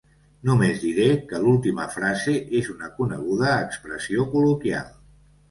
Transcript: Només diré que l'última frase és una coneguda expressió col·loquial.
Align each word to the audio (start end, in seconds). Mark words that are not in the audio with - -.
Només 0.49 0.77
diré 0.85 1.09
que 1.31 1.41
l'última 1.43 1.85
frase 1.97 2.33
és 2.61 2.71
una 2.77 2.91
coneguda 2.97 3.53
expressió 3.67 4.27
col·loquial. 4.35 4.91